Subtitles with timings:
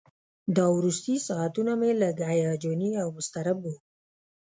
[0.55, 3.75] دا وروستي ساعتونه مې لږ هیجاني او مضطرب وو.